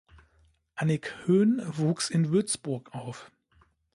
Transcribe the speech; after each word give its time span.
Annick 0.73 1.13
Höhn 1.27 1.61
wuchs 1.63 2.09
in 2.09 2.31
Würzburg 2.31 2.91
auf. 2.95 3.31